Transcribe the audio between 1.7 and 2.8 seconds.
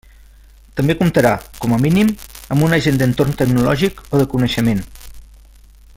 a mínim, amb un